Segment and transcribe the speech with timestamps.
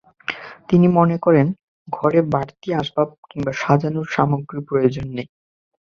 [0.69, 1.47] তিনি মনে করেন,
[1.87, 5.27] ঘরে বাড়তি আসবাব কিংবা সাজানোর সামগ্রীর প্রয়োজন নেই।